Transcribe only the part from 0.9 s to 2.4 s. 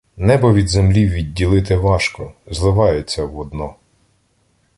відділити важко,